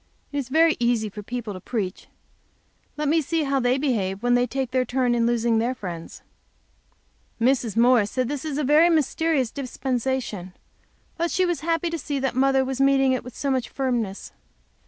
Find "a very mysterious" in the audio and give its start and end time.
8.57-9.51